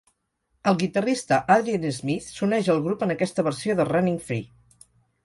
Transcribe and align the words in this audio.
El 0.69 0.77
guitarrista 0.83 1.37
Adrian 1.55 1.85
Smith 1.97 2.29
s'uneix 2.37 2.71
al 2.75 2.81
grup 2.87 3.05
en 3.09 3.15
aquesta 3.17 3.47
versió 3.49 3.77
de 3.81 3.87
"Running 3.91 4.19
Free". 4.31 4.43